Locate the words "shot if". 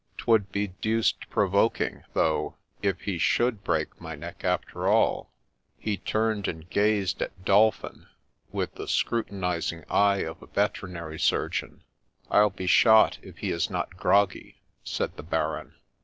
12.65-13.37